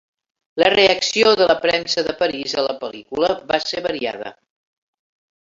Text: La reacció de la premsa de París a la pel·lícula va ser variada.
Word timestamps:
La 0.61 0.69
reacció 0.73 1.33
de 1.41 1.47
la 1.51 1.55
premsa 1.65 2.05
de 2.07 2.15
París 2.21 2.57
a 2.63 2.65
la 2.69 2.75
pel·lícula 2.85 3.31
va 3.53 3.61
ser 3.67 3.85
variada. 3.91 4.35